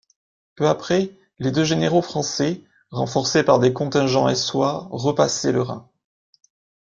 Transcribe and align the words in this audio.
Peu 0.55 0.67
après, 0.67 1.15
les 1.37 1.51
deux 1.51 1.63
généraux 1.63 2.01
français, 2.01 2.63
renforcés 2.89 3.43
par 3.43 3.59
des 3.59 3.71
contingents 3.71 4.27
hessois, 4.29 4.87
repassaient 4.89 5.51
le 5.51 5.61
Rhin. 5.61 5.87